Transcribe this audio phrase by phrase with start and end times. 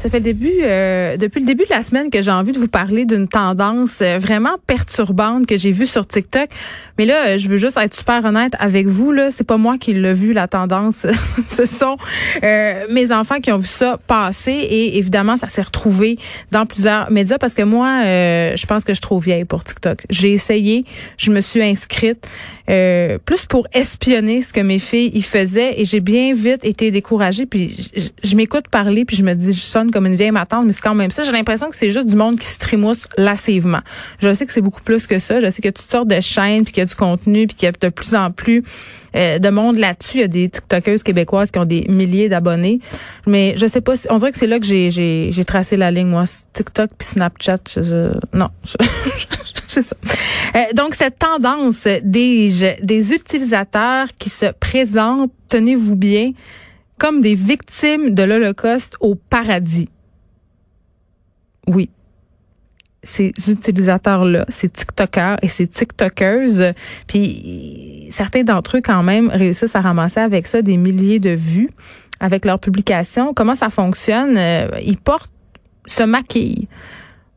[0.00, 2.68] Ça fait début, euh, depuis le début de la semaine que j'ai envie de vous
[2.68, 6.48] parler d'une tendance euh, vraiment perturbante que j'ai vue sur TikTok.
[6.96, 9.12] Mais là, euh, je veux juste être super honnête avec vous.
[9.12, 11.06] Là, c'est pas moi qui l'ai vu la tendance.
[11.46, 11.98] Ce sont
[12.40, 16.18] mes enfants qui ont vu ça passer et évidemment, ça s'est retrouvé
[16.50, 20.06] dans plusieurs médias parce que moi, je pense que je suis trop vieille pour TikTok.
[20.08, 20.86] J'ai essayé,
[21.18, 22.26] je me suis inscrite
[22.66, 27.44] plus pour espionner ce que mes filles y faisaient et j'ai bien vite été découragée.
[27.44, 30.66] Puis je, je m'écoute parler puis je me dis, je sonne comme une vieille matante,
[30.66, 31.22] mais c'est quand même ça.
[31.22, 33.80] J'ai l'impression que c'est juste du monde qui se trimousse lassivement.
[34.20, 35.40] Je sais que c'est beaucoup plus que ça.
[35.40, 37.46] Je sais qu'il y a toutes sortes de chaînes, puis qu'il y a du contenu,
[37.46, 38.64] puis qu'il y a de plus en plus
[39.16, 40.18] euh, de monde là-dessus.
[40.18, 42.80] Il y a des TikTokeuses québécoises qui ont des milliers d'abonnés.
[43.26, 45.90] Mais je sais pas, on dirait que c'est là que j'ai, j'ai, j'ai tracé la
[45.90, 46.24] ligne, moi.
[46.52, 47.58] TikTok puis Snapchat,
[48.32, 48.48] non.
[49.66, 49.96] c'est ça.
[50.56, 56.32] Euh, donc, cette tendance des, des utilisateurs qui se présentent, tenez-vous bien,
[57.00, 59.88] comme des victimes de l'Holocauste au paradis.
[61.66, 61.88] Oui.
[63.02, 66.74] Ces utilisateurs-là, ces TikTokers et ces TikTokeuses,
[67.06, 71.70] puis certains d'entre eux quand même réussissent à ramasser avec ça des milliers de vues
[72.20, 73.32] avec leurs publications.
[73.32, 74.36] Comment ça fonctionne?
[74.36, 75.32] Euh, ils portent,
[75.86, 76.68] se maquillent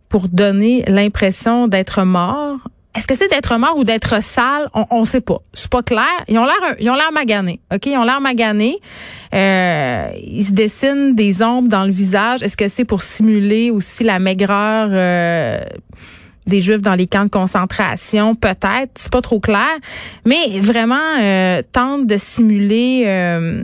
[0.09, 4.65] pour donner l'impression d'être morts est-ce que c'est d'être mort ou d'être sale?
[4.73, 5.41] On ne sait pas.
[5.53, 6.23] C'est pas clair.
[6.27, 7.59] Ils ont l'air ils ont l'air maganés.
[7.73, 7.87] OK?
[7.87, 8.79] Ils ont l'air maganés.
[9.33, 12.43] Euh, ils se dessinent des ombres dans le visage.
[12.43, 15.59] Est-ce que c'est pour simuler aussi la maigreur euh,
[16.45, 18.35] des Juifs dans les camps de concentration?
[18.35, 18.91] Peut-être.
[18.93, 19.73] C'est pas trop clair.
[20.25, 23.63] Mais vraiment, euh, tente de simuler euh,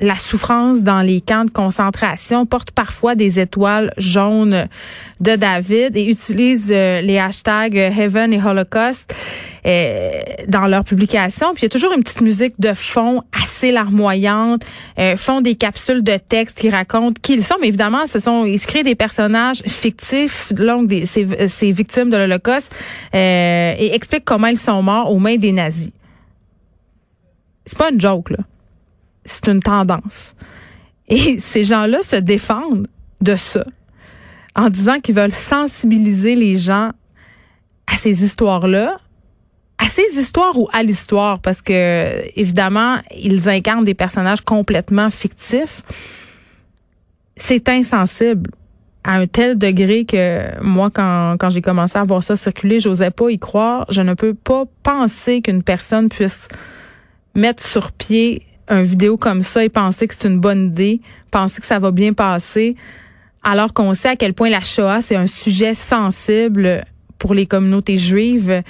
[0.00, 4.68] la souffrance dans les camps de concentration, porte parfois des étoiles jaunes
[5.20, 9.12] de David et utilise euh, les hashtags Heaven et Holocaust
[9.66, 10.10] euh,
[10.46, 11.52] dans leurs publications.
[11.52, 14.64] Puis il y a toujours une petite musique de fond assez larmoyante,
[14.98, 17.56] euh, font des capsules de texte qui racontent qui ils sont.
[17.60, 22.74] Mais évidemment, ce sont ils créent des personnages fictifs, donc des, ces, victimes de l'Holocauste,
[23.14, 25.90] euh, et expliquent comment ils sont morts aux mains des nazis.
[27.66, 28.38] C'est pas une joke là
[29.42, 30.34] c'est une tendance.
[31.08, 32.86] Et ces gens-là se défendent
[33.20, 33.64] de ça
[34.54, 36.90] en disant qu'ils veulent sensibiliser les gens
[37.86, 38.98] à ces histoires-là,
[39.78, 45.82] à ces histoires ou à l'histoire, parce que évidemment, ils incarnent des personnages complètement fictifs.
[47.36, 48.50] C'est insensible
[49.04, 53.12] à un tel degré que moi, quand, quand j'ai commencé à voir ça circuler, j'osais
[53.12, 53.86] pas y croire.
[53.90, 56.48] Je ne peux pas penser qu'une personne puisse
[57.36, 61.60] mettre sur pied un vidéo comme ça et penser que c'est une bonne idée, penser
[61.60, 62.76] que ça va bien passer,
[63.42, 66.84] alors qu'on sait à quel point la Shoah, c'est un sujet sensible
[67.18, 68.62] pour les communautés juives,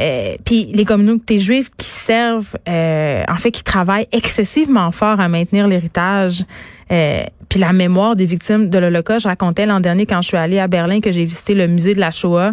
[0.00, 5.28] euh, puis les communautés juives qui servent, euh, en fait, qui travaillent excessivement fort à
[5.28, 6.44] maintenir l'héritage,
[6.90, 9.24] euh, puis la mémoire des victimes de l'Holocauste.
[9.24, 11.94] Je racontais l'an dernier quand je suis allée à Berlin que j'ai visité le musée
[11.94, 12.52] de la Shoah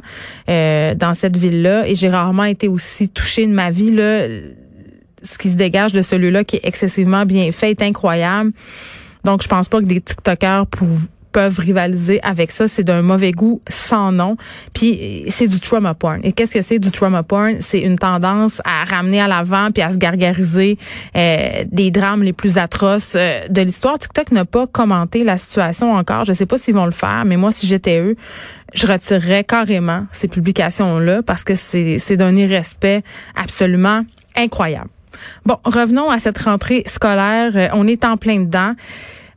[0.50, 4.28] euh, dans cette ville-là, et j'ai rarement été aussi touchée de ma vie là
[5.28, 8.52] ce qui se dégage de celui-là qui est excessivement bien fait est incroyable.
[9.24, 10.66] Donc, je pense pas que des TikTokers
[11.38, 12.68] peuvent rivaliser avec ça.
[12.68, 14.38] C'est d'un mauvais goût sans nom.
[14.74, 16.20] Puis c'est du trauma porn.
[16.24, 17.58] Et qu'est-ce que c'est du trauma porn?
[17.60, 20.80] C'est une tendance à ramener à l'avant puis à se gargariser
[21.16, 24.00] euh, des drames les plus atroces euh, de l'histoire.
[24.00, 26.26] TikTok n'a pas commenté la situation encore.
[26.26, 28.16] Je sais pas s'ils vont le faire, mais moi, si j'étais eux,
[28.74, 33.04] je retirerais carrément ces publications-là parce que c'est d'un irrespect
[33.36, 34.02] absolument
[34.36, 34.90] incroyable.
[35.46, 37.52] Bon, revenons à cette rentrée scolaire.
[37.56, 38.74] Euh, on est en plein dedans.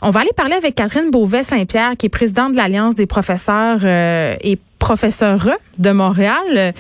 [0.03, 4.35] On va aller parler avec Catherine Beauvais-Saint-Pierre, qui est présidente de l'Alliance des professeurs euh,
[4.41, 5.49] et professeurs
[5.79, 6.73] de Montréal.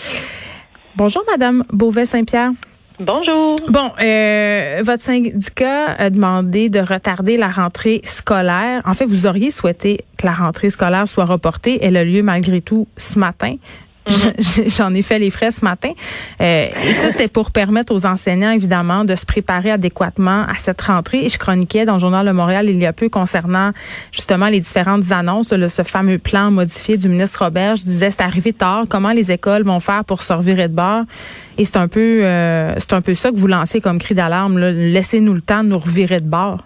[0.97, 2.53] Bonjour, Madame Beauvais-Saint-Pierre.
[2.99, 3.56] Bonjour.
[3.69, 8.82] Bon, euh, votre syndicat a demandé de retarder la rentrée scolaire.
[8.84, 11.78] En fait, vous auriez souhaité que la rentrée scolaire soit reportée.
[11.82, 13.56] Elle a lieu malgré tout ce matin.
[14.09, 14.69] Mhm.
[14.77, 15.93] J'en ai fait les frais ce matin.
[16.41, 20.81] Euh, et ça, c'était pour permettre aux enseignants, évidemment, de se préparer adéquatement à cette
[20.81, 21.25] rentrée.
[21.25, 23.73] Et je chroniquais dans le Journal Le Montréal il y a peu concernant
[24.12, 27.76] justement les différentes annonces, de ce fameux plan modifié du ministre Robert.
[27.76, 28.85] Je disais, c'est arrivé tard.
[28.88, 31.05] Comment les écoles vont faire pour se revirer de bord?
[31.58, 34.58] Et c'est un peu, euh, c'est un peu ça que vous lancez comme cri d'alarme.
[34.58, 36.64] Laissez-nous le temps de nous revirer de bord.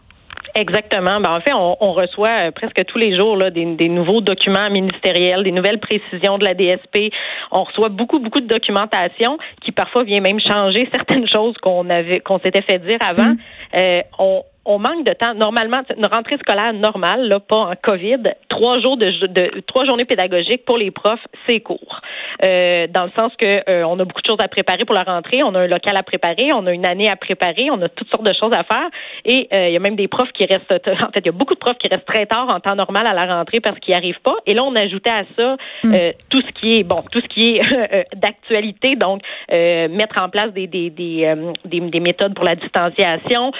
[0.55, 1.21] Exactement.
[1.21, 4.21] Ben, en fait, on, on reçoit euh, presque tous les jours là, des, des, nouveaux
[4.21, 7.13] documents ministériels, des nouvelles précisions de la DSP.
[7.51, 12.21] On reçoit beaucoup, beaucoup de documentation qui parfois vient même changer certaines choses qu'on avait,
[12.21, 13.31] qu'on s'était fait dire avant.
[13.31, 13.39] Mm.
[13.77, 15.35] Euh, on, on manque de temps.
[15.35, 20.05] Normalement, une rentrée scolaire normale, là, pas en COVID, trois jours de, de trois journées
[20.05, 22.01] pédagogiques pour les profs, c'est court.
[22.45, 25.03] Euh, dans le sens que euh, on a beaucoup de choses à préparer pour la
[25.03, 27.89] rentrée, on a un local à préparer, on a une année à préparer, on a
[27.89, 28.89] toutes sortes de choses à faire.
[29.25, 31.33] Et euh, il y a même des profs qui restent, en fait, il y a
[31.33, 33.93] beaucoup de profs qui restent très tard en temps normal à la rentrée parce qu'ils
[33.93, 34.37] n'y arrivent pas.
[34.47, 35.95] Et là, on ajoutait à ça mm.
[36.31, 40.67] tout ce qui est bon, tout ce qui est d'actualité, donc mettre en place des
[40.67, 41.35] des, des,
[41.65, 43.53] des, des méthodes pour la distanciation,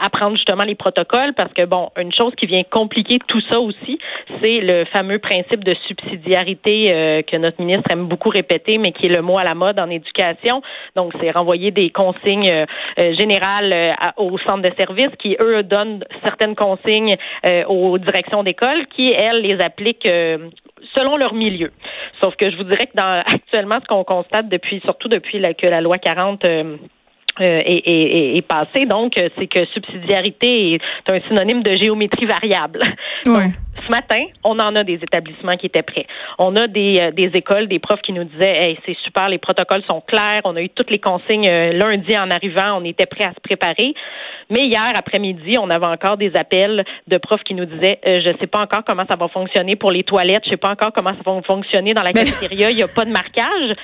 [0.00, 3.98] apprendre justement les protocoles, parce que bon, une chose qui vient compliquer tout ça aussi,
[4.40, 9.06] c'est le fameux principe de subsidiarité euh, que notre ministre aime beaucoup répéter, mais qui
[9.06, 10.62] est le mot à la mode en éducation.
[10.96, 12.64] Donc, c'est renvoyer des consignes euh,
[12.98, 17.16] euh, générales aux centres de services qui, eux, donnent certaines consignes
[17.68, 20.08] aux directions d'école qui, elles, les appliquent
[20.94, 21.70] selon leur milieu.
[22.22, 25.66] Sauf que je vous dirais que dans actuellement, ce qu'on constate depuis, surtout depuis que
[25.66, 26.46] la loi 40
[27.40, 28.86] euh, est, passé.
[28.86, 32.80] Donc, euh, c'est que subsidiarité est un synonyme de géométrie variable.
[33.24, 36.06] ce matin, on en a des établissements qui étaient prêts.
[36.38, 39.38] On a des, euh, des écoles, des profs qui nous disaient hey, c'est super, les
[39.38, 43.24] protocoles sont clairs, on a eu toutes les consignes lundi en arrivant, on était prêts
[43.24, 43.94] à se préparer.
[44.50, 48.46] Mais hier après-midi, on avait encore des appels de profs qui nous disaient je sais
[48.46, 51.30] pas encore comment ça va fonctionner pour les toilettes, je sais pas encore comment ça
[51.30, 53.76] va fonctionner dans la cafétéria, il n'y a pas de marquage.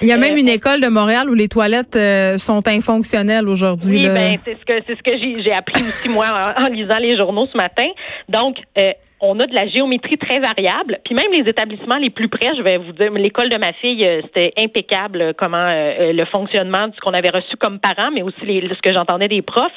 [0.00, 4.06] Il y a même une école de Montréal où les toilettes euh, sont infonctionnelles aujourd'hui.
[4.06, 7.16] Oui, ben c'est ce que c'est ce que j'ai appris aussi moi en, lisant les
[7.16, 7.86] journaux ce matin.
[8.28, 10.98] Donc euh, on a de la géométrie très variable.
[11.04, 14.04] Puis même les établissements les plus près, je vais vous dire, l'école de ma fille,
[14.04, 18.10] euh, c'était impeccable euh, comment euh, le fonctionnement de ce qu'on avait reçu comme parents,
[18.12, 19.72] mais aussi les, ce que j'entendais des profs.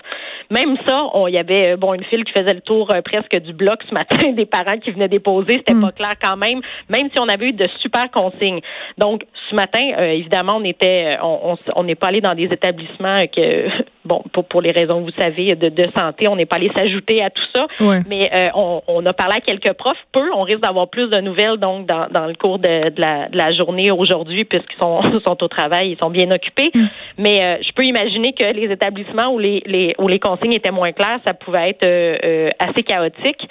[0.52, 3.80] Même ça, il y avait bon une file qui faisait le tour presque du bloc
[3.88, 5.82] ce matin, des parents qui venaient déposer, c'était mm.
[5.82, 8.60] pas clair quand même, même si on avait eu de super consignes.
[8.98, 13.68] Donc ce matin, évidemment, on était, on n'est pas allé dans des établissements que
[14.06, 17.24] bon pour, pour les raisons vous savez de, de santé, on n'est pas allé s'ajouter
[17.24, 17.68] à tout ça,
[18.08, 21.58] mais on, on a parlé à quelques profs, peu, on risque d'avoir plus de nouvelles
[21.58, 25.44] donc dans, dans le cours de, de, la, de la, journée aujourd'hui puisqu'ils sont, sont
[25.44, 26.72] au travail, ils sont bien occupés.
[26.74, 26.86] Mm.
[27.18, 30.72] Mais euh, je peux imaginer que les établissements où les, les où les consignes étaient
[30.72, 33.48] moins claires, ça pouvait être euh, euh, assez chaotique.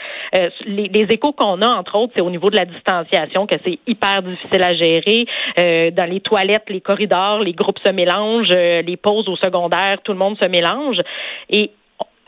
[0.67, 3.79] Les, les, échos qu'on a entre autres, c'est au niveau de la distanciation que c'est
[3.87, 5.27] hyper difficile à gérer.
[5.91, 10.19] dans les toilettes, les corridors, les groupes se mélangent, les pauses au secondaire, tout le
[10.19, 11.01] monde se mélange
[11.49, 11.71] et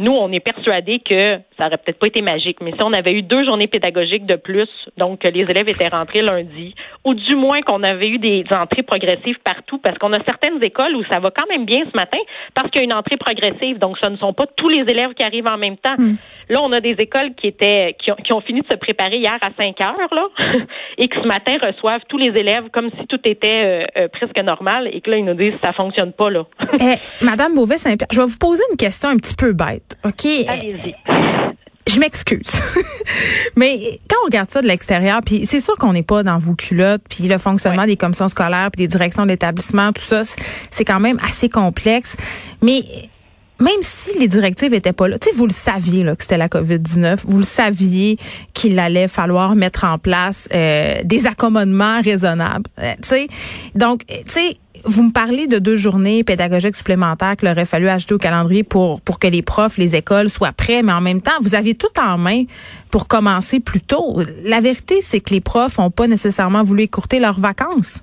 [0.02, 3.12] nous, on est persuadés que ça aurait peut-être pas été magique, mais si on avait
[3.12, 6.74] eu deux journées pédagogiques de plus, donc que les élèves étaient rentrés lundi,
[7.04, 10.96] ou du moins qu'on avait eu des entrées progressives partout, parce qu'on a certaines écoles
[10.96, 12.18] où ça va quand même bien ce matin,
[12.54, 15.14] parce qu'il y a une entrée progressive, donc ce ne sont pas tous les élèves
[15.14, 15.94] qui arrivent en même temps.
[15.96, 16.16] Hmm.
[16.48, 19.16] Là, on a des écoles qui étaient qui ont, qui ont, fini de se préparer
[19.16, 20.28] hier à 5 heures, là,
[20.98, 24.38] et qui ce matin reçoivent tous les élèves comme si tout était euh, euh, presque
[24.42, 26.44] normal, et que là, ils nous disent ça fonctionne pas, là.
[26.80, 30.26] eh, Madame Beauvais-Saint-Pierre, je vais vous poser une question un petit peu bête, OK?
[30.48, 30.94] Allez-y
[31.86, 32.62] je m'excuse.
[33.56, 36.54] Mais quand on regarde ça de l'extérieur, puis c'est sûr qu'on n'est pas dans vos
[36.54, 40.22] culottes, puis le fonctionnement des commissions scolaires, puis des directions d'établissement, tout ça,
[40.70, 42.16] c'est quand même assez complexe.
[42.62, 42.82] Mais
[43.62, 46.36] même si les directives étaient pas là, tu sais, vous le saviez là, que c'était
[46.36, 48.18] la COVID-19, vous le saviez
[48.54, 52.68] qu'il allait falloir mettre en place euh, des accommodements raisonnables.
[52.80, 53.26] Euh, tu sais,
[53.76, 58.14] donc, tu sais, vous me parlez de deux journées pédagogiques supplémentaires qu'il aurait fallu ajouter
[58.14, 61.38] au calendrier pour, pour que les profs, les écoles soient prêts, mais en même temps,
[61.40, 62.44] vous aviez tout en main
[62.90, 64.22] pour commencer plus tôt.
[64.42, 68.00] La vérité, c'est que les profs n'ont pas nécessairement voulu écourter leurs vacances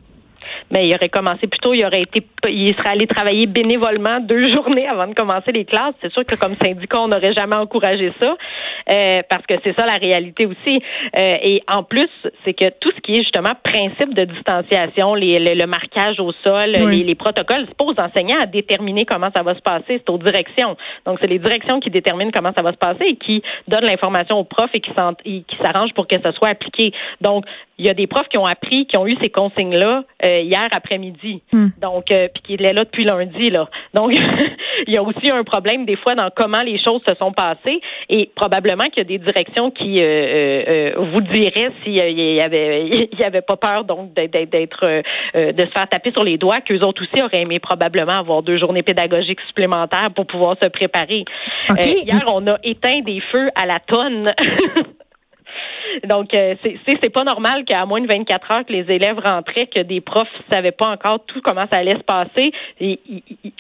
[0.72, 4.48] mais il aurait commencé plus tôt, il aurait été, il serait allé travailler bénévolement deux
[4.54, 5.94] journées avant de commencer les classes.
[6.02, 8.36] C'est sûr que comme syndicat, on n'aurait jamais encouragé ça,
[8.92, 10.82] euh, parce que c'est ça la réalité aussi.
[11.18, 12.10] Euh, et en plus,
[12.46, 16.72] c'est que tout ce qui est justement principe de distanciation, les, le, marquage au sol,
[16.72, 20.10] les, les, protocoles, c'est pas aux enseignants à déterminer comment ça va se passer, c'est
[20.10, 20.76] aux directions.
[21.06, 24.38] Donc c'est les directions qui déterminent comment ça va se passer et qui donnent l'information
[24.38, 24.92] aux profs et qui
[25.64, 26.94] s'arrangent pour que ça soit appliqué.
[27.22, 27.46] Donc
[27.78, 30.59] il y a des profs qui ont appris, qui ont eu ces consignes-là euh, hier
[30.72, 31.42] après-midi.
[31.52, 31.68] Hmm.
[31.82, 33.70] Donc, euh, puis qui est là depuis lundi, là.
[33.94, 34.14] Donc,
[34.88, 37.82] il y a aussi un problème des fois dans comment les choses se sont passées
[38.10, 43.20] et probablement qu'il y a des directions qui euh, vous diraient s'il y avait il
[43.20, 44.86] y avait pas peur donc d'être
[45.36, 48.58] de se faire taper sur les doigts qu'eux autres aussi auraient aimé probablement avoir deux
[48.58, 51.26] journées pédagogiques supplémentaires pour pouvoir se préparer.
[51.78, 54.34] hier, on a éteint des feux à la tonne.
[56.08, 56.56] Donc, euh,
[56.88, 60.28] c'est pas normal qu'à moins de 24 heures que les élèves rentraient, que des profs
[60.52, 62.52] savaient pas encore tout comment ça allait se passer.
[62.80, 63.00] Et,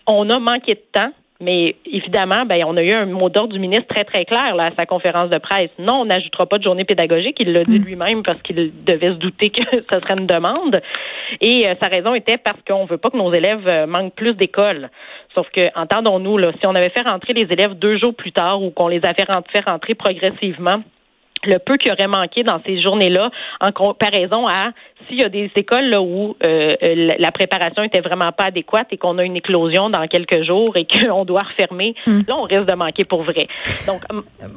[0.08, 3.60] on a manqué de temps Mais évidemment, ben, on a eu un mot d'ordre du
[3.60, 5.70] ministre très, très clair là, à sa conférence de presse.
[5.80, 7.38] Non, on n'ajoutera pas de journée pédagogique.
[7.40, 7.84] Il l'a dit mm.
[7.84, 10.82] lui-même parce qu'il devait se douter que ce serait une demande.
[11.42, 14.34] Et euh, sa raison était parce qu'on veut pas que nos élèves euh, manquent plus
[14.34, 14.90] d'école.
[15.36, 18.72] Sauf que, entendons-nous, si on avait fait rentrer les élèves deux jours plus tard ou
[18.72, 20.84] qu'on les avait fait rentrer progressivement,
[21.44, 23.30] le peu qui aurait manqué dans ces journées-là
[23.62, 24.72] en comparaison à
[25.08, 28.88] s'il y a des écoles là, où euh, euh, la préparation était vraiment pas adéquate
[28.92, 32.22] et qu'on a une éclosion dans quelques jours et qu'on doit refermer, hmm.
[32.28, 33.48] là on risque de manquer pour vrai.
[33.88, 34.02] Donc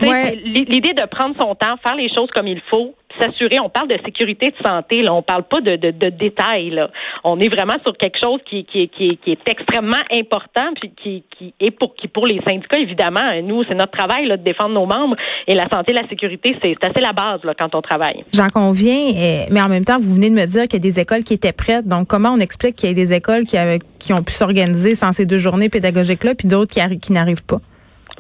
[0.03, 3.99] l'idée de prendre son temps, faire les choses comme il faut, s'assurer, on parle de
[4.05, 6.71] sécurité de santé, là, on parle pas de, de, détails.
[6.71, 6.91] Là.
[7.25, 11.55] On est vraiment sur quelque chose qui, qui, qui, est extrêmement important, puis qui, qui
[11.61, 14.87] est pour qui pour les syndicats, évidemment, nous, c'est notre travail là, de défendre nos
[14.87, 15.17] membres
[15.47, 18.25] et la santé, la sécurité, c'est assez la base là, quand on travaille.
[18.33, 20.79] J'en conviens, eh, mais en même temps, vous venez de me dire qu'il y a
[20.81, 21.87] des écoles qui étaient prêtes.
[21.87, 23.57] Donc, comment on explique qu'il y ait des écoles qui,
[23.99, 27.61] qui ont pu s'organiser sans ces deux journées pédagogiques-là, puis d'autres qui, qui n'arrivent pas?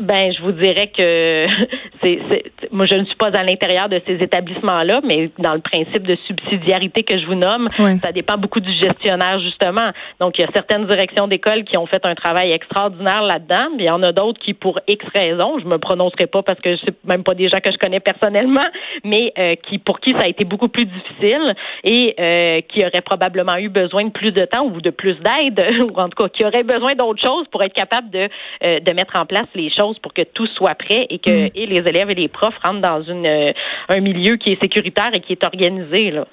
[0.00, 1.46] Ben, je vous dirais que
[2.02, 2.18] c'est,
[2.70, 6.16] moi, je ne suis pas à l'intérieur de ces établissements-là, mais dans le principe de
[6.26, 7.68] subsidiarité que je vous nomme,
[8.02, 9.90] ça dépend beaucoup du gestionnaire justement.
[10.20, 13.84] Donc, il y a certaines directions d'école qui ont fait un travail extraordinaire là-dedans, mais
[13.84, 16.76] il y en a d'autres qui, pour X raisons, je me prononcerai pas parce que
[16.76, 18.66] c'est même pas des gens que je connais personnellement,
[19.04, 23.02] mais euh, qui pour qui ça a été beaucoup plus difficile et euh, qui auraient
[23.02, 26.28] probablement eu besoin de plus de temps ou de plus d'aide, ou en tout cas
[26.28, 28.28] qui auraient besoin d'autres choses pour être capable de
[28.64, 31.50] euh, de mettre en place les choses pour que tout soit prêt et que mm.
[31.54, 33.52] et les élèves et les profs rentrent dans une euh,
[33.88, 36.26] un milieu qui est sécuritaire et qui est organisé là.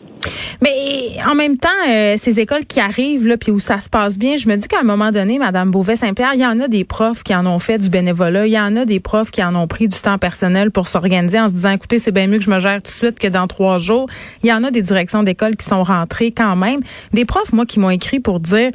[0.62, 4.18] Mais en même temps, euh, ces écoles qui arrivent là puis où ça se passe
[4.18, 6.84] bien, je me dis qu'à un moment donné, Madame Beauvais-Saint-Pierre, il y en a des
[6.84, 9.56] profs qui en ont fait du bénévolat, il y en a des profs qui en
[9.56, 12.44] ont pris du temps personnel pour s'organiser en se disant, écoutez, c'est bien mieux que
[12.44, 14.08] je me gère tout de suite que dans trois jours.
[14.44, 16.82] Il y en a des directions d'école qui sont rentrées quand même.
[17.13, 18.72] Des profs, moi, qui m'ont écrit pour dire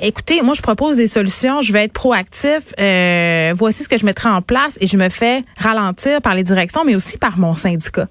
[0.00, 4.04] écoutez, moi je propose des solutions, je vais être proactif, euh, voici ce que je
[4.04, 7.54] mettrai en place et je me fais ralentir par les directions, mais aussi par mon
[7.54, 8.08] syndicat.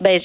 [0.00, 0.18] Ben,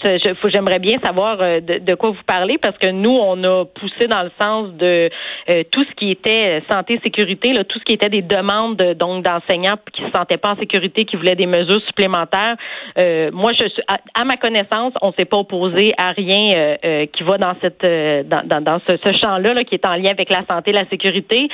[0.46, 4.24] j'aimerais bien savoir euh, de, quoi vous parlez parce que nous, on a poussé dans
[4.24, 5.10] le sens de
[5.50, 9.26] euh, tout ce qui était santé, sécurité, là, tout ce qui était des demandes donc
[9.26, 12.56] d'enseignants qui se sentaient pas en sécurité, qui voulaient des mesures supplémentaires.
[12.98, 16.78] Euh, moi, je suis, à, ma connaissance, on s'est pas opposé à rien
[17.14, 20.30] qui va dans cette dans, dans, ce, ce champ-là là, qui est en lien avec
[20.30, 21.50] la santé, la sécurité.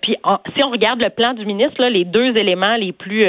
[0.00, 0.16] puis,
[0.56, 3.24] si on regarde le plan du ministre, là, les deux éléments les plus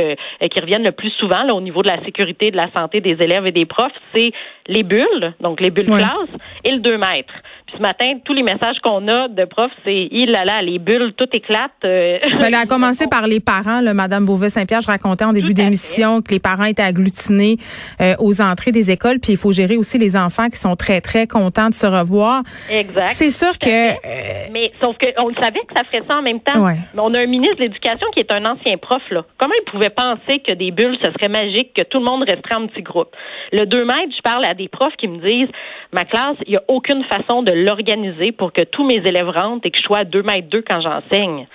[0.50, 3.18] qui reviennent le plus souvent là, au niveau de la sécurité, de la santé des
[3.22, 4.21] élèves et des profs, c'est
[4.68, 7.34] les bulles, donc les bulles classe, et le 2 mètres.
[7.72, 10.80] Puis ce matin, tous les messages qu'on a de profs, c'est il là là, les
[10.80, 11.72] bulles, tout éclate.
[11.86, 14.82] Euh, elle a commencé par les parents, là, Madame Beauvais-Saint-Pierre.
[14.82, 17.58] Je racontais en début d'émission que les parents étaient agglutinés
[18.02, 21.02] euh, aux entrées des écoles, puis il faut gérer aussi les enfants qui sont très
[21.02, 22.44] très contents de se revoir.
[22.70, 23.12] Exact.
[23.12, 23.92] C'est sûr que.
[23.92, 26.66] Euh, mais sauf qu'on le savait que ça ferait ça en même temps.
[26.66, 29.24] Mais on a un ministre de l'Éducation qui est un ancien prof là.
[29.38, 32.56] Comment il pouvait penser que des bulles, ce serait magique, que tout le monde resterait
[32.56, 33.16] en petit groupe?
[33.52, 35.50] Le 2 mètres, je parle à des profs qui me disent,
[35.94, 39.66] ma classe, il n'y a aucune façon de l'organiser pour que tous mes élèves rentrent
[39.66, 41.48] et que je sois à 2 mètres 2 quand j'enseigne.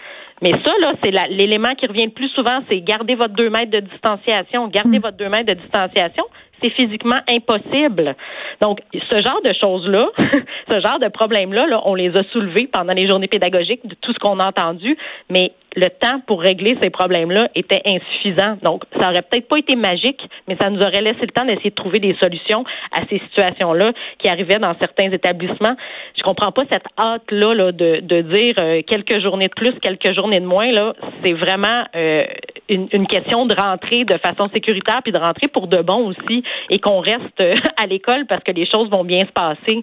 [0.42, 3.70] Mais ça, là, c'est l'élément qui revient le plus souvent, c'est garder votre 2 mètres
[3.70, 4.68] de distanciation.
[4.68, 5.02] Garder hmm.
[5.02, 6.24] votre 2 mètres de distanciation,
[6.60, 8.14] c'est physiquement impossible.
[8.60, 10.10] Donc, ce genre de choses-là,
[10.70, 14.12] ce genre de problèmes-là, là, on les a soulevés pendant les journées pédagogiques de tout
[14.12, 14.96] ce qu'on a entendu,
[15.30, 18.56] mais le temps pour régler ces problèmes-là était insuffisant.
[18.62, 21.70] Donc, ça aurait peut-être pas été magique, mais ça nous aurait laissé le temps d'essayer
[21.70, 25.76] de trouver des solutions à ces situations-là qui arrivaient dans certains établissements.
[26.16, 30.14] Je comprends pas cette hâte-là là, de, de dire euh, quelques journées de plus, quelques
[30.14, 30.70] journées de moins.
[30.70, 32.24] Là, c'est vraiment euh,
[32.70, 36.42] une, une, question de rentrer de façon sécuritaire puis de rentrer pour de bon aussi
[36.70, 39.82] et qu'on reste euh, à l'école parce que les choses vont bien se passer.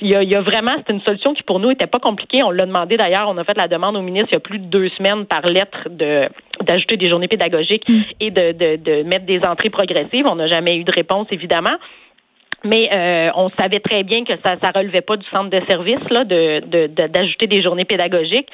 [0.00, 1.98] Il y, a, il y a vraiment, c'est une solution qui pour nous était pas
[1.98, 2.42] compliquée.
[2.42, 4.58] On l'a demandé d'ailleurs, on a fait la demande au ministre il y a plus
[4.58, 6.28] de deux semaines par lettre de
[6.62, 8.00] d'ajouter des journées pédagogiques mm.
[8.20, 10.26] et de, de, de mettre des entrées progressives.
[10.28, 11.76] On n'a jamais eu de réponse, évidemment.
[12.64, 16.08] Mais euh, on savait très bien que ça ça relevait pas du centre de service
[16.10, 18.48] là de d'ajouter des journées pédagogiques.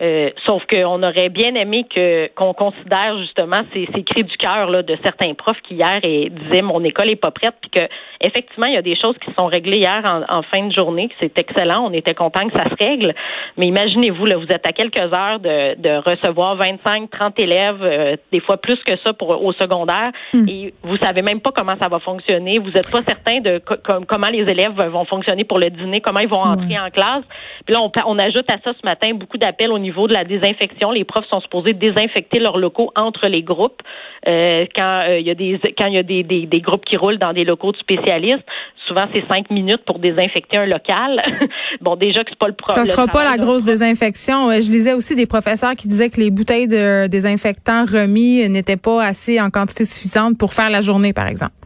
[0.00, 4.70] Euh, sauf qu'on aurait bien aimé que qu'on considère justement ces, ces cris du cœur
[4.70, 7.80] là, de certains profs qui hier et disaient mon école est pas prête, puis que
[8.20, 11.36] effectivement il y a des choses qui sont réglées hier en, fin de journée, c'est
[11.36, 13.12] excellent, on était content que ça se règle.
[13.56, 18.16] Mais imaginez-vous là, vous êtes à quelques heures de, de recevoir 25, 30 élèves, euh,
[18.30, 20.48] des fois plus que ça pour au secondaire, hmm.
[20.48, 23.60] et vous savez même pas comment ça va fonctionner, vous êtes pas certain de
[24.06, 27.24] comment les élèves vont fonctionner pour le dîner, comment ils vont entrer en classe.
[27.66, 30.12] Puis là on, on ajoute à ça ce matin beaucoup d'appels au niveau niveau de
[30.12, 30.90] la désinfection.
[30.90, 33.82] Les profs sont supposés désinfecter leurs locaux entre les groupes
[34.26, 36.96] euh, quand il y a des quand il y a des, des, des, groupes qui
[36.96, 38.44] roulent dans des locaux de spécialistes.
[38.86, 41.20] Souvent, c'est cinq minutes pour désinfecter un local.
[41.80, 42.86] bon, déjà que c'est pas le problème.
[42.86, 44.50] Ça sera pas la grosse désinfection.
[44.52, 49.04] Je lisais aussi des professeurs qui disaient que les bouteilles de désinfectants remis n'étaient pas
[49.04, 51.57] assez en quantité suffisante pour faire la journée, par exemple.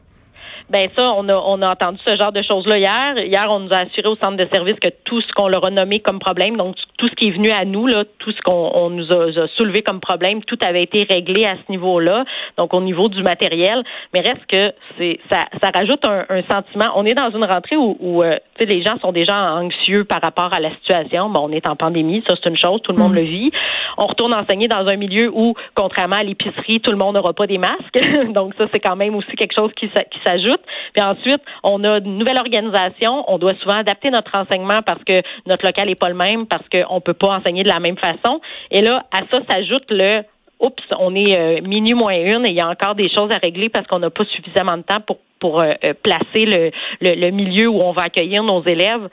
[0.72, 3.18] Ben ça, on a, on a entendu ce genre de choses-là hier.
[3.18, 5.70] Hier, on nous a assuré au centre de service que tout ce qu'on leur a
[5.70, 8.88] nommé comme problème, donc tout ce qui est venu à nous, là, tout ce qu'on
[8.88, 12.24] nous a, soulevé comme problème, tout avait été réglé à ce niveau-là,
[12.56, 13.82] donc au niveau du matériel.
[14.14, 16.92] Mais reste que c'est ça, ça rajoute un, sentiment.
[16.96, 20.54] On est dans une rentrée où, où euh, les gens sont déjà anxieux par rapport
[20.54, 21.28] à la situation.
[21.28, 23.16] Bon, on est en pandémie, ça c'est une chose, tout le monde mm.
[23.16, 23.50] le vit.
[23.98, 27.46] On retourne enseigner dans un milieu où, contrairement à l'épicerie, tout le monde n'aura pas
[27.46, 28.32] des masques.
[28.32, 30.61] donc ça, c'est quand même aussi quelque chose qui, qui s'ajoute.
[30.92, 33.24] Puis ensuite, on a une nouvelle organisation.
[33.28, 36.68] On doit souvent adapter notre enseignement parce que notre local n'est pas le même, parce
[36.68, 38.40] qu'on ne peut pas enseigner de la même façon.
[38.70, 40.22] Et là, à ça s'ajoute le
[40.60, 43.38] oups, on est euh, minuit moins une et il y a encore des choses à
[43.38, 47.30] régler parce qu'on n'a pas suffisamment de temps pour pour euh, euh, placer le, le,
[47.30, 49.08] milieu où on va accueillir nos élèves.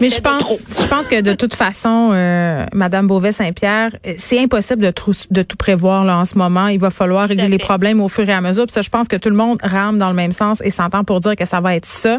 [0.00, 4.92] Mais je pense, je pense que de toute façon, euh, Madame Beauvais-Saint-Pierre, c'est impossible de,
[5.30, 6.68] de tout prévoir là en ce moment.
[6.68, 8.66] Il va falloir régler les problèmes au fur et à mesure.
[8.66, 11.04] Puis ça, je pense que tout le monde rame dans le même sens et s'entend
[11.04, 12.18] pour dire que ça va être ça.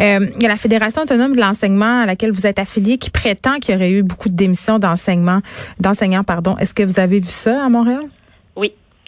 [0.00, 3.10] Euh, il y a la Fédération autonome de l'enseignement à laquelle vous êtes affilié qui
[3.10, 5.40] prétend qu'il y aurait eu beaucoup de démissions d'enseignement,
[5.78, 6.56] d'enseignants, pardon.
[6.58, 8.04] Est-ce que vous avez vu ça à Montréal?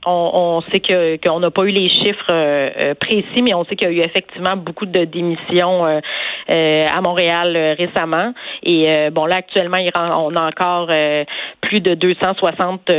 [0.06, 3.76] On, sait que qu'on n'a pas eu les chiffres euh, euh, précis, mais on sait
[3.76, 8.32] qu'il y a eu effectivement beaucoup de démissions euh, à Montréal récemment.
[8.62, 10.88] Et bon, là actuellement, on a encore
[11.60, 12.90] plus de 260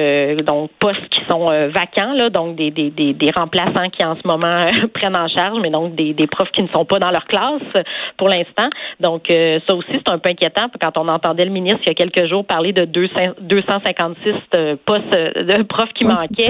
[0.43, 4.59] donc postes qui sont vacants, là, donc des, des, des, remplaçants qui en ce moment
[4.93, 7.83] prennent en charge, mais donc des, des profs qui ne sont pas dans leur classe
[8.17, 8.69] pour l'instant.
[8.99, 11.93] Donc ça aussi, c'est un peu inquiétant quand on entendait le ministre il y a
[11.93, 14.33] quelques jours parler de 256
[14.85, 16.47] postes de profs qui manquaient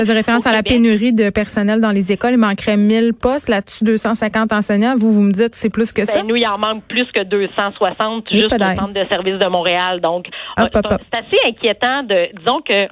[0.48, 2.34] à la pénurie de personnel dans les écoles.
[2.34, 4.96] Il manquerait 1000 postes, là-dessus 250 enseignants.
[4.96, 6.24] Vous, vous me dites c'est plus que ben, ça?
[6.24, 10.02] Nous, il en manque plus que 260 juste au centre de services de Montréal.
[10.02, 10.28] Donc,
[10.60, 12.88] euh, c'est assez inquiétant de, disons que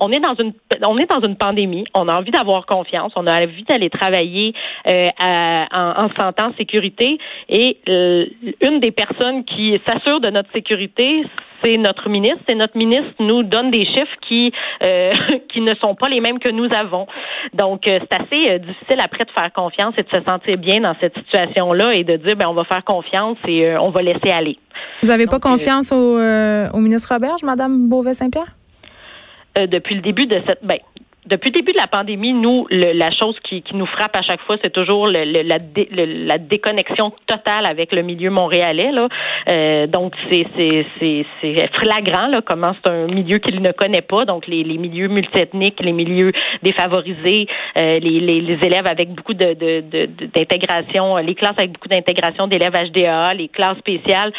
[0.00, 1.84] on est dans une on est dans une pandémie.
[1.94, 3.12] On a envie d'avoir confiance.
[3.16, 4.54] On a envie d'aller travailler
[4.88, 7.18] euh, en, en santé en sécurité.
[7.48, 8.26] Et euh,
[8.62, 11.24] une des personnes qui s'assure de notre sécurité,
[11.62, 12.42] c'est notre ministre.
[12.48, 14.52] Et notre ministre nous donne des chiffres qui
[14.84, 15.12] euh,
[15.52, 17.06] qui ne sont pas les mêmes que nous avons.
[17.54, 21.16] Donc, c'est assez difficile après de faire confiance et de se sentir bien dans cette
[21.16, 24.58] situation-là et de dire ben on va faire confiance et on va laisser aller.
[25.02, 28.54] Vous n'avez pas confiance au, au ministre Roberge, Madame Beauvais-Saint-Pierre?
[29.58, 30.78] Euh, depuis le début de cette ben,
[31.26, 34.56] depuis le début de la pandémie, nous, la chose qui, nous frappe à chaque fois,
[34.62, 38.90] c'est toujours la, la, déconnexion totale avec le milieu montréalais.
[38.90, 39.08] Là.
[39.48, 40.46] Euh, donc, c'est,
[41.74, 44.24] flagrant là, comment c'est un milieu qu'il ne connaît pas.
[44.24, 47.46] Donc, les, milieux multiethniques, les milieux défavorisés,
[47.78, 53.78] euh, les, élèves avec beaucoup d'intégration, les classes avec beaucoup d'intégration d'élèves HDA, les classes
[53.78, 54.32] spéciales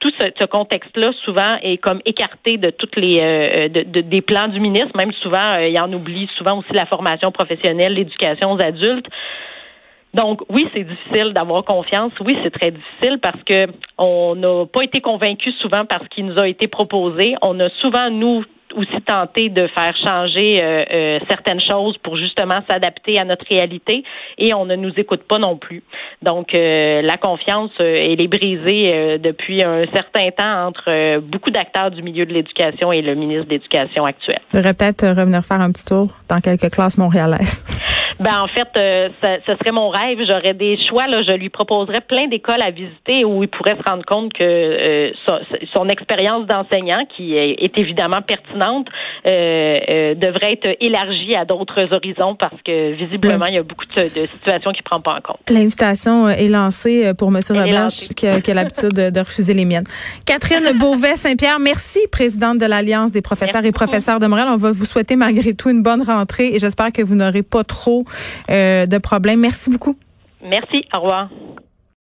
[0.00, 4.58] tout ce, contexte-là souvent est comme écarté de toutes les euh, de, des plans du
[4.58, 4.96] ministre.
[4.96, 9.06] Même souvent, euh, il en oublie souvent aussi la formation professionnelle, l'éducation aux adultes.
[10.14, 12.12] Donc oui, c'est difficile d'avoir confiance.
[12.20, 13.66] Oui, c'est très difficile parce que
[13.98, 17.36] on n'a pas été convaincus souvent par ce qui nous a été proposé.
[17.42, 18.42] On a souvent nous
[18.74, 24.04] aussi tenté de faire changer euh, euh, certaines choses pour justement s'adapter à notre réalité
[24.38, 25.82] et on ne nous écoute pas non plus.
[26.22, 32.02] Donc euh, la confiance elle est brisée depuis un certain temps entre beaucoup d'acteurs du
[32.02, 34.38] milieu de l'éducation et le ministre de l'Éducation actuel.
[34.52, 37.64] Je devrais peut-être revenir faire un petit tour dans quelques classes montréalaises.
[38.20, 40.18] Ben en fait, euh, ce serait mon rêve.
[40.28, 41.06] J'aurais des choix.
[41.06, 44.44] Là, je lui proposerais plein d'écoles à visiter où il pourrait se rendre compte que
[44.44, 45.10] euh,
[45.72, 48.86] son, expérience d'enseignant, qui est, évidemment pertinente,
[49.26, 54.02] euh, devrait être élargie à d'autres horizons parce que visiblement, il y a beaucoup de,
[54.02, 55.40] situations qu'il prend pas en compte.
[55.48, 57.40] L'invitation est lancée pour M.
[57.48, 59.86] Robert, qui, a, l'habitude de, refuser les miennes.
[60.26, 64.48] Catherine Beauvais-Saint-Pierre, merci, présidente de l'Alliance des professeurs et professeurs de Montréal.
[64.52, 67.64] On va vous souhaiter malgré tout une bonne rentrée et j'espère que vous n'aurez pas
[67.64, 68.09] trop euh,
[68.48, 69.40] de problèmes.
[69.40, 69.96] Merci beaucoup.
[70.42, 70.84] Merci.
[70.94, 71.28] Au revoir.